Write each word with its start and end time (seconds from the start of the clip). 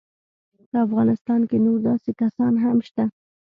په 0.69 0.77
افغانستان 0.85 1.41
کې 1.49 1.57
نور 1.65 1.77
داسې 1.87 2.11
کسان 2.21 2.53
هم 2.63 2.77
شته. 2.87 3.03